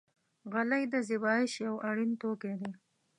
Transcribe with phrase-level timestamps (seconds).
[0.51, 2.71] غلۍ د زېبایش یو اړین توکی دی.